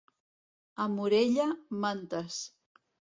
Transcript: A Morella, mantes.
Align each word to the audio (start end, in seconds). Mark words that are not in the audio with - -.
A 0.85 0.87
Morella, 0.93 1.45
mantes. 1.83 2.39